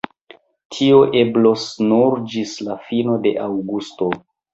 Tio 0.77 1.01
eblos 1.19 1.65
nur 1.89 2.17
ĝis 2.31 2.55
la 2.69 2.79
fino 2.87 3.19
de 3.27 3.35
aŭgusto. 3.45 4.09